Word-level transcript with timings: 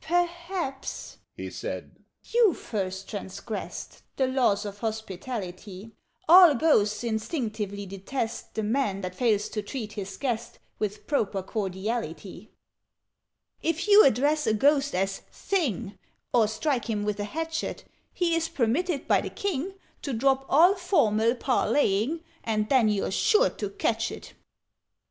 "Perhaps," 0.07 1.19
he 1.37 1.51
said, 1.51 1.91
"you 2.23 2.55
first 2.55 3.07
transgressed 3.07 4.01
The 4.15 4.25
laws 4.25 4.65
of 4.65 4.79
hospitality: 4.79 5.91
All 6.27 6.55
Ghosts 6.55 7.03
instinctively 7.03 7.85
detest 7.85 8.55
The 8.55 8.63
Man 8.63 9.01
that 9.01 9.13
fails 9.13 9.47
to 9.49 9.61
treat 9.61 9.93
his 9.93 10.17
guest 10.17 10.57
With 10.79 11.05
proper 11.05 11.43
cordiality. 11.43 12.49
"If 13.61 13.87
you 13.87 14.03
address 14.03 14.47
a 14.47 14.55
Ghost 14.55 14.95
as 14.95 15.19
'Thing!' 15.19 15.99
Or 16.33 16.47
strike 16.47 16.89
him 16.89 17.03
with 17.03 17.19
a 17.19 17.25
hatchet, 17.25 17.85
He 18.11 18.33
is 18.33 18.49
permitted 18.49 19.07
by 19.07 19.21
the 19.21 19.29
King 19.29 19.75
To 20.01 20.13
drop 20.13 20.47
all 20.49 20.73
formal 20.73 21.35
parleying 21.35 22.23
And 22.43 22.67
then 22.69 22.89
you're 22.89 23.11
sure 23.11 23.51
to 23.51 23.69
catch 23.69 24.11
it! 24.11 24.33